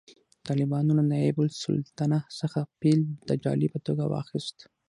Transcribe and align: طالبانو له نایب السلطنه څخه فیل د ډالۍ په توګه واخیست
طالبانو 0.47 0.91
له 0.97 1.03
نایب 1.11 1.37
السلطنه 1.43 2.19
څخه 2.39 2.59
فیل 2.79 3.01
د 3.27 3.29
ډالۍ 3.43 3.67
په 3.73 3.79
توګه 3.87 4.03
واخیست 4.07 4.57